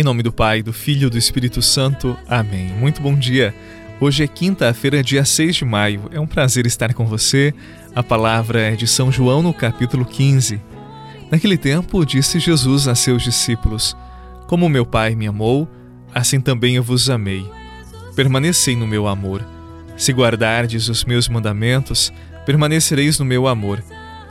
nome 0.00 0.22
do 0.22 0.32
Pai, 0.32 0.62
do 0.62 0.72
Filho 0.72 1.08
e 1.08 1.10
do 1.10 1.18
Espírito 1.18 1.60
Santo. 1.60 2.16
Amém. 2.26 2.68
Muito 2.68 3.02
bom 3.02 3.14
dia. 3.14 3.54
Hoje 4.00 4.24
é 4.24 4.26
quinta-feira, 4.26 5.02
dia 5.02 5.22
6 5.22 5.56
de 5.56 5.64
maio. 5.66 6.08
É 6.10 6.18
um 6.18 6.26
prazer 6.26 6.64
estar 6.64 6.94
com 6.94 7.04
você. 7.04 7.52
A 7.94 8.02
palavra 8.02 8.58
é 8.58 8.70
de 8.70 8.86
São 8.86 9.12
João 9.12 9.42
no 9.42 9.52
capítulo 9.52 10.06
15. 10.06 10.58
Naquele 11.30 11.58
tempo, 11.58 12.06
disse 12.06 12.40
Jesus 12.40 12.88
a 12.88 12.94
seus 12.94 13.22
discípulos: 13.22 13.94
Como 14.46 14.66
meu 14.66 14.86
Pai 14.86 15.14
me 15.14 15.26
amou, 15.26 15.68
assim 16.14 16.40
também 16.40 16.76
eu 16.76 16.82
vos 16.82 17.10
amei. 17.10 17.46
Permanecei 18.16 18.74
no 18.74 18.86
meu 18.86 19.06
amor. 19.06 19.44
Se 19.94 20.10
guardardes 20.10 20.88
os 20.88 21.04
meus 21.04 21.28
mandamentos, 21.28 22.10
permanecereis 22.46 23.18
no 23.18 23.26
meu 23.26 23.46
amor, 23.46 23.84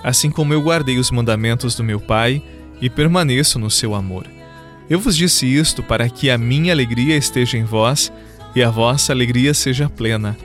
assim 0.03 0.31
como 0.31 0.55
eu 0.55 0.61
guardei 0.63 0.97
os 0.97 1.11
mandamentos 1.11 1.75
do 1.75 1.83
meu 1.83 1.99
Pai 1.99 2.41
e 2.81 2.89
permaneço 2.89 3.59
no 3.59 3.69
seu 3.69 3.93
amor. 3.93 4.40
Eu 4.89 4.99
vos 4.99 5.15
disse 5.15 5.45
isto 5.45 5.81
para 5.81 6.09
que 6.09 6.29
a 6.29 6.37
minha 6.37 6.73
alegria 6.73 7.15
esteja 7.15 7.57
em 7.57 7.63
vós 7.63 8.11
e 8.55 8.61
a 8.61 8.69
vossa 8.69 9.13
alegria 9.13 9.53
seja 9.53 9.89
plena. 9.89 10.37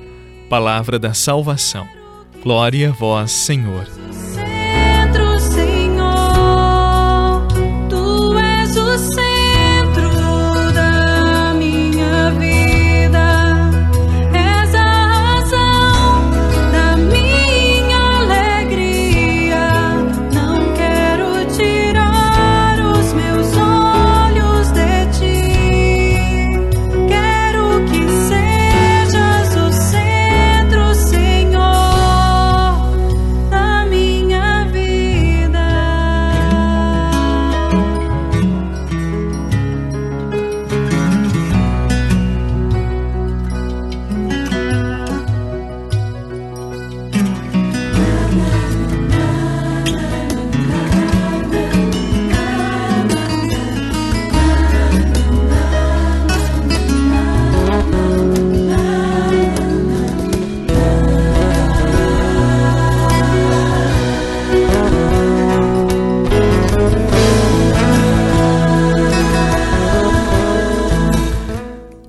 Palavra 0.49 0.99
da 0.99 1.13
salvação. 1.13 1.87
Glória 2.43 2.91
a 2.91 2.93
vós, 2.93 3.33
Senhor. 3.33 4.06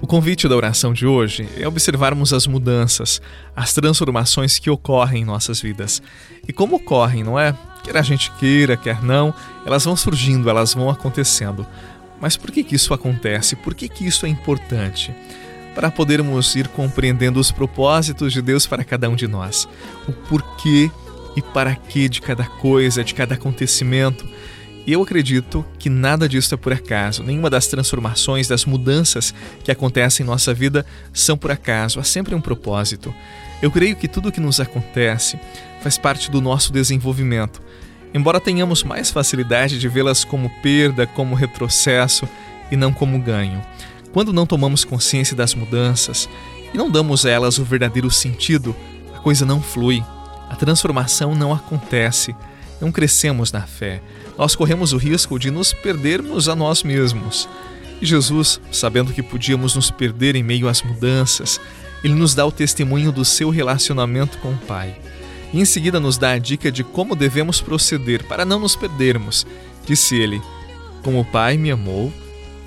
O 0.08 0.10
convite 0.10 0.48
da 0.48 0.56
oração 0.56 0.94
de 0.94 1.06
hoje 1.06 1.50
é 1.58 1.68
observarmos 1.68 2.32
as 2.32 2.48
mudanças, 2.48 3.22
as 3.54 3.74
transformações 3.74 4.58
que 4.58 4.70
ocorrem 4.70 5.24
em 5.24 5.26
nossas 5.26 5.60
vidas. 5.60 6.02
E 6.48 6.54
como 6.54 6.78
ocorrem, 6.78 7.26
não 7.26 7.38
é? 7.38 7.54
Quer 7.84 7.98
a 7.98 8.02
gente 8.02 8.32
queira, 8.40 8.78
quer 8.78 9.04
não, 9.04 9.34
elas 9.66 9.84
vão 9.84 9.98
surgindo, 9.98 10.50
elas 10.50 10.74
vão 10.74 10.90
acontecendo. 10.90 11.68
Mas 12.22 12.38
por 12.38 12.52
que, 12.52 12.64
que 12.64 12.74
isso 12.74 12.94
acontece? 12.94 13.58
Por 13.58 13.76
que, 13.76 13.90
que 13.90 14.08
isso 14.08 14.26
é 14.26 14.30
importante? 14.30 15.14
Para 15.76 15.92
podermos 15.92 16.56
ir 16.56 16.70
compreendendo 16.70 17.38
os 17.38 17.52
propósitos 17.52 18.32
de 18.32 18.42
Deus 18.42 18.66
para 18.66 18.86
cada 18.86 19.10
um 19.10 19.16
de 19.16 19.28
nós, 19.28 19.68
o 20.08 20.14
porquê 20.14 20.90
e 21.36 21.42
para 21.42 21.76
que 21.76 22.08
de 22.08 22.22
cada 22.22 22.46
coisa, 22.46 23.04
de 23.04 23.14
cada 23.14 23.36
acontecimento 23.36 24.26
e 24.88 24.94
eu 24.94 25.04
acredito 25.04 25.66
que 25.78 25.90
nada 25.90 26.30
disso 26.30 26.54
é 26.54 26.58
por 26.58 26.72
acaso. 26.72 27.22
Nenhuma 27.22 27.50
das 27.50 27.68
transformações, 27.68 28.48
das 28.48 28.64
mudanças 28.64 29.34
que 29.62 29.70
acontecem 29.70 30.24
em 30.24 30.28
nossa 30.28 30.54
vida 30.54 30.86
são 31.12 31.38
por 31.38 31.52
acaso. 31.52 32.00
Há 32.00 32.06
sempre 32.06 32.34
um 32.34 32.40
propósito. 32.40 33.14
Eu 33.62 33.70
creio 33.70 33.98
que 33.98 34.08
tudo 34.08 34.30
o 34.30 34.32
que 34.32 34.40
nos 34.40 34.62
acontece 34.62 35.38
faz 35.82 35.98
parte 35.98 36.32
do 36.32 36.40
nosso 36.40 36.72
desenvolvimento. 36.72 37.62
Embora 38.14 38.40
tenhamos 38.40 38.82
mais 38.82 39.12
facilidade 39.12 39.78
de 39.78 39.90
vê-las 39.90 40.24
como 40.24 40.50
perda, 40.62 41.06
como 41.06 41.36
retrocesso 41.36 42.26
e 42.72 42.78
não 42.78 42.94
como 42.94 43.20
ganho. 43.20 43.62
Quando 44.14 44.32
não 44.32 44.46
tomamos 44.46 44.86
consciência 44.86 45.36
das 45.36 45.54
mudanças 45.54 46.30
e 46.74 46.78
não 46.78 46.90
damos 46.90 47.26
a 47.26 47.30
elas 47.30 47.58
o 47.58 47.66
verdadeiro 47.66 48.10
sentido, 48.10 48.74
a 49.14 49.20
coisa 49.20 49.46
não 49.46 49.62
flui, 49.62 50.02
a 50.50 50.56
transformação 50.56 51.36
não 51.36 51.52
acontece, 51.52 52.34
não 52.80 52.92
crescemos 52.92 53.52
na 53.52 53.62
fé 53.62 54.02
nós 54.38 54.56
corremos 54.56 54.94
o 54.94 54.98
risco 54.98 55.40
de 55.40 55.50
nos 55.50 55.74
perdermos 55.74 56.48
a 56.48 56.56
nós 56.56 56.84
mesmos. 56.84 57.50
E 58.00 58.06
Jesus, 58.06 58.62
sabendo 58.72 59.12
que 59.12 59.24
podíamos 59.24 59.76
nos 59.76 59.90
perder 59.90 60.36
em 60.36 60.44
meio 60.44 60.68
às 60.68 60.84
mudanças, 60.84 61.60
ele 62.04 62.14
nos 62.14 62.36
dá 62.36 62.46
o 62.46 62.52
testemunho 62.52 63.12
do 63.12 63.26
seu 63.26 63.50
relacionamento 63.50 64.38
com 64.38 64.52
o 64.52 64.58
Pai. 64.58 64.96
E 65.52 65.60
em 65.60 65.66
seguida 65.66 66.00
nos 66.00 66.18
dá 66.18 66.32
a 66.32 66.38
dica 66.38 66.72
de 66.72 66.84
como 66.84 67.16
devemos 67.16 67.60
proceder 67.60 68.24
para 68.28 68.46
não 68.46 68.60
nos 68.60 68.76
perdermos. 68.76 69.48
Disse 69.86 70.16
ele: 70.16 70.40
Como 71.02 71.20
o 71.20 71.26
Pai 71.26 71.58
me 71.58 71.72
amou, 71.72 72.14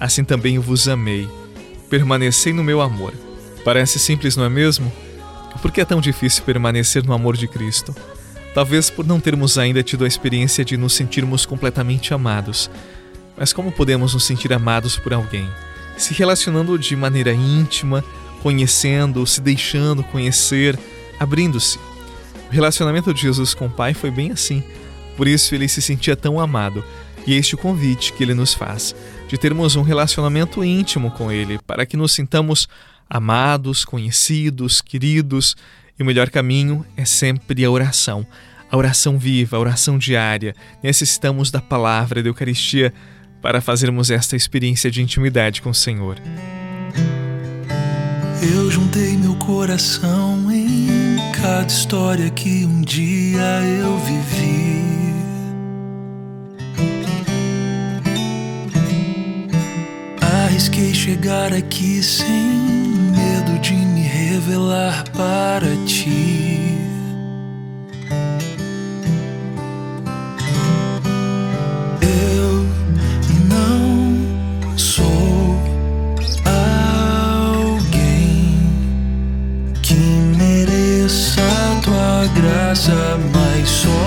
assim 0.01 0.25
também 0.25 0.57
eu 0.57 0.63
vos 0.63 0.89
amei. 0.89 1.29
Permanecei 1.89 2.53
no 2.53 2.65
meu 2.65 2.81
amor. 2.81 3.15
Parece 3.65 3.99
simples, 3.99 4.37
não 4.37 4.45
é 4.45 4.49
mesmo? 4.49 4.91
Por 5.63 5.71
que 5.71 5.81
é 5.81 5.85
tão 5.85 6.01
difícil 6.01 6.43
permanecer 6.43 7.05
no 7.05 7.13
amor 7.13 7.37
de 7.37 7.47
Cristo? 7.47 7.95
Talvez 8.55 8.91
por 8.91 9.07
não 9.07 9.21
termos 9.21 9.59
ainda 9.59 9.83
tido 9.83 10.05
a 10.05 10.09
experiência 10.09 10.65
de 10.65 10.77
nos 10.77 10.95
sentirmos 10.95 11.47
completamente 11.47 12.13
amados. 12.13 12.71
Mas 13.37 13.53
como 13.53 13.71
podemos 13.71 14.13
nos 14.13 14.25
sentir 14.25 14.53
amados 14.53 14.97
por 14.97 15.15
alguém? 15.15 15.49
Se 15.97 16.13
relacionando 16.15 16.79
de 16.79 16.97
maneira 16.97 17.33
íntima, 17.33 18.05
conhecendo, 18.43 19.25
se 19.27 19.41
deixando 19.41 20.03
conhecer, 20.03 20.79
abrindo-se. 21.19 21.79
O 22.49 22.53
relacionamento 22.53 23.15
de 23.15 23.21
Jesus 23.21 23.55
com 23.55 23.67
o 23.67 23.71
Pai 23.71 23.95
foi 23.95 24.11
bem 24.11 24.33
assim. 24.33 24.65
Por 25.17 25.29
isso 25.29 25.55
ele 25.55 25.69
se 25.69 25.81
sentia 25.81 26.17
tão 26.17 26.41
amado. 26.41 26.85
E 27.27 27.35
é 27.35 27.37
este 27.37 27.55
o 27.55 27.59
convite 27.59 28.13
que 28.15 28.23
ele 28.23 28.35
nos 28.35 28.55
faz, 28.55 28.97
de 29.29 29.37
termos 29.37 29.77
um 29.77 29.83
relacionamento 29.83 30.65
íntimo 30.65 31.11
com 31.11 31.31
ele, 31.31 31.59
para 31.67 31.85
que 31.85 31.97
nos 31.97 32.13
sintamos 32.13 32.67
amados, 33.09 33.85
conhecidos, 33.85 34.81
queridos 34.81 35.55
e 36.01 36.03
o 36.03 36.07
melhor 36.07 36.31
caminho 36.31 36.85
é 36.97 37.05
sempre 37.05 37.63
a 37.63 37.71
oração. 37.71 38.27
A 38.71 38.77
oração 38.77 39.19
viva, 39.19 39.59
a 39.59 39.61
oração 39.61 39.99
diária. 39.99 40.55
Necessitamos 40.83 41.51
da 41.51 41.61
palavra 41.61 42.23
da 42.23 42.29
Eucaristia 42.31 42.95
para 43.43 43.61
fazermos 43.61 44.11
esta 44.11 44.35
experiência 44.35 44.91
de 44.91 45.03
intimidade 45.03 45.61
com 45.61 45.69
o 45.69 45.75
Senhor. 45.75 46.17
Eu 48.43 48.71
juntei 48.71 49.15
meu 49.19 49.35
coração 49.35 50.51
em 50.51 51.19
cada 51.43 51.67
história 51.67 52.31
que 52.31 52.65
um 52.65 52.81
dia 52.81 53.61
eu 53.81 53.99
vivi. 53.99 54.81
Arrisquei 60.47 60.95
chegar 60.95 61.53
aqui 61.53 62.03
sem 62.03 62.25
medo 63.11 63.59
de 63.61 63.90
revelar 64.41 65.05
para 65.11 65.77
ti. 65.87 66.79
Eu 72.01 72.67
não 73.49 74.79
sou 74.79 75.61
alguém 77.53 77.99
que 79.83 79.95
mereça 80.39 81.43
tua 81.85 82.27
graça, 82.35 83.19
mas 83.35 83.69
só 83.69 84.00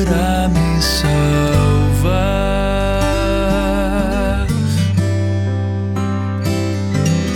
poderá 0.00 0.48
me 0.48 0.82
salvar. 0.82 1.20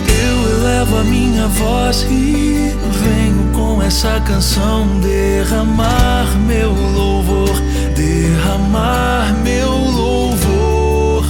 Eu 0.07 0.59
elevo 0.59 0.97
a 0.97 1.03
minha 1.03 1.47
voz 1.47 2.03
e 2.09 2.71
venho 3.03 3.51
com 3.53 3.81
essa 3.81 4.19
canção 4.21 4.99
derramar 4.99 6.25
meu 6.47 6.71
louvor, 6.71 7.53
derramar 7.95 9.33
meu 9.43 9.69
louvor. 9.69 11.23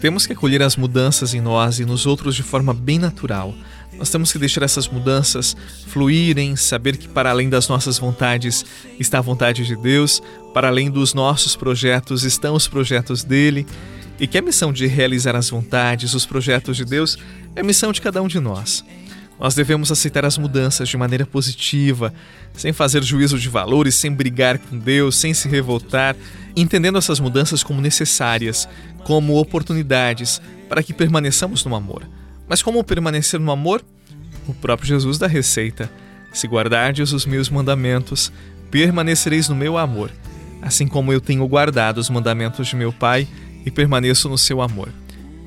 Temos 0.00 0.26
que 0.26 0.32
acolher 0.32 0.62
as 0.62 0.76
mudanças 0.76 1.34
em 1.34 1.42
nós 1.42 1.78
e 1.78 1.84
nos 1.84 2.06
outros 2.06 2.34
de 2.34 2.42
forma 2.42 2.72
bem 2.72 2.98
natural. 2.98 3.54
Nós 4.00 4.08
temos 4.08 4.32
que 4.32 4.38
deixar 4.38 4.62
essas 4.62 4.88
mudanças 4.88 5.54
fluírem, 5.88 6.56
saber 6.56 6.96
que 6.96 7.06
para 7.06 7.28
além 7.28 7.50
das 7.50 7.68
nossas 7.68 7.98
vontades 7.98 8.64
está 8.98 9.18
a 9.18 9.20
vontade 9.20 9.66
de 9.66 9.76
Deus, 9.76 10.22
para 10.54 10.68
além 10.68 10.90
dos 10.90 11.12
nossos 11.12 11.54
projetos 11.54 12.24
estão 12.24 12.54
os 12.54 12.66
projetos 12.66 13.22
dele, 13.22 13.66
e 14.18 14.26
que 14.26 14.38
a 14.38 14.42
missão 14.42 14.72
de 14.72 14.86
realizar 14.86 15.36
as 15.36 15.50
vontades, 15.50 16.14
os 16.14 16.24
projetos 16.24 16.78
de 16.78 16.84
Deus, 16.86 17.18
é 17.54 17.62
missão 17.62 17.92
de 17.92 18.00
cada 18.00 18.22
um 18.22 18.26
de 18.26 18.40
nós. 18.40 18.82
Nós 19.38 19.54
devemos 19.54 19.92
aceitar 19.92 20.24
as 20.24 20.38
mudanças 20.38 20.88
de 20.88 20.96
maneira 20.96 21.26
positiva, 21.26 22.10
sem 22.54 22.72
fazer 22.72 23.02
juízo 23.02 23.38
de 23.38 23.50
valores, 23.50 23.96
sem 23.96 24.10
brigar 24.10 24.58
com 24.58 24.78
Deus, 24.78 25.14
sem 25.14 25.34
se 25.34 25.46
revoltar, 25.46 26.16
entendendo 26.56 26.96
essas 26.96 27.20
mudanças 27.20 27.62
como 27.62 27.82
necessárias, 27.82 28.66
como 29.04 29.38
oportunidades 29.38 30.40
para 30.70 30.82
que 30.82 30.94
permaneçamos 30.94 31.66
no 31.66 31.76
amor. 31.76 32.02
Mas 32.50 32.62
como 32.62 32.82
permanecer 32.82 33.38
no 33.38 33.52
amor? 33.52 33.80
O 34.48 34.52
próprio 34.52 34.88
Jesus 34.88 35.18
dá 35.18 35.28
receita. 35.28 35.88
Se 36.32 36.48
guardardes 36.48 37.12
os 37.12 37.24
meus 37.24 37.48
mandamentos, 37.48 38.32
permanecereis 38.72 39.48
no 39.48 39.54
meu 39.54 39.78
amor, 39.78 40.10
assim 40.60 40.88
como 40.88 41.12
eu 41.12 41.20
tenho 41.20 41.46
guardado 41.46 41.98
os 41.98 42.10
mandamentos 42.10 42.66
de 42.66 42.74
meu 42.74 42.92
Pai 42.92 43.28
e 43.64 43.70
permaneço 43.70 44.28
no 44.28 44.36
seu 44.36 44.60
amor. 44.60 44.88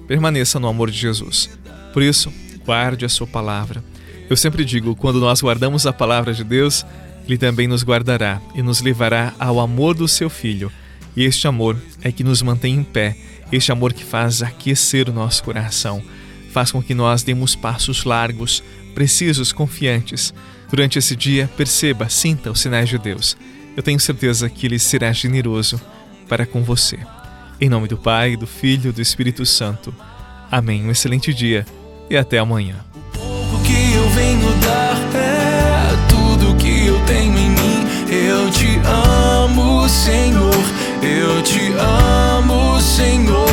Permaneça 0.07 0.61
no 0.61 0.67
amor 0.69 0.89
de 0.89 0.97
Jesus. 0.97 1.49
Por 1.91 2.01
isso, 2.01 2.31
guarde 2.65 3.03
a 3.03 3.09
sua 3.09 3.27
palavra. 3.27 3.83
Eu 4.29 4.37
sempre 4.37 4.63
digo, 4.63 4.95
quando 4.95 5.19
nós 5.19 5.41
guardamos 5.41 5.85
a 5.85 5.91
palavra 5.91 6.33
de 6.33 6.45
Deus, 6.45 6.85
ele 7.27 7.37
também 7.37 7.67
nos 7.67 7.83
guardará 7.83 8.41
e 8.55 8.61
nos 8.61 8.79
levará 8.79 9.33
ao 9.37 9.59
amor 9.59 9.93
do 9.93 10.07
seu 10.07 10.29
filho. 10.29 10.71
E 11.17 11.25
este 11.25 11.49
amor 11.49 11.77
é 12.01 12.13
que 12.13 12.23
nos 12.23 12.41
mantém 12.41 12.75
em 12.75 12.83
pé, 12.83 13.17
este 13.51 13.73
amor 13.73 13.91
que 13.91 14.05
faz 14.05 14.41
aquecer 14.41 15.09
o 15.09 15.13
nosso 15.13 15.43
coração 15.43 16.01
faz 16.53 16.71
com 16.71 16.81
que 16.81 16.93
nós 16.93 17.23
demos 17.23 17.55
passos 17.55 18.03
largos, 18.03 18.63
precisos, 18.93 19.51
confiantes. 19.51 20.31
Durante 20.69 20.99
esse 20.99 21.15
dia, 21.15 21.49
perceba, 21.57 22.07
sinta 22.07 22.51
os 22.51 22.61
sinais 22.61 22.87
de 22.87 22.97
Deus. 22.99 23.35
Eu 23.75 23.81
tenho 23.81 23.99
certeza 23.99 24.47
que 24.49 24.67
Ele 24.67 24.77
será 24.77 25.11
generoso 25.11 25.81
para 26.29 26.45
com 26.45 26.63
você. 26.63 26.99
Em 27.59 27.69
nome 27.69 27.87
do 27.87 27.97
Pai, 27.97 28.37
do 28.37 28.45
Filho 28.45 28.89
e 28.89 28.93
do 28.93 29.01
Espírito 29.01 29.45
Santo. 29.45 29.93
Amém. 30.51 30.85
Um 30.85 30.91
excelente 30.91 31.33
dia 31.33 31.65
e 32.07 32.15
até 32.15 32.37
amanhã. 32.37 32.75
O 33.15 33.63
que 33.63 33.93
eu 33.95 34.09
venho 34.11 34.53
dar 34.59 34.95
é 35.17 36.07
tudo 36.07 36.55
que 36.57 36.85
eu 36.85 36.99
tenho 37.05 37.35
em 37.35 37.49
mim. 37.49 37.87
Eu 38.11 38.51
te 38.51 38.79
amo, 38.85 39.89
Senhor. 39.89 40.53
Eu 41.01 41.41
te 41.41 41.73
amo, 41.79 42.79
Senhor. 42.79 43.52